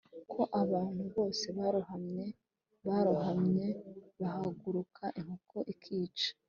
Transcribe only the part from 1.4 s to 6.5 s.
barohamye barohamye bahaguruka inkoko ikica.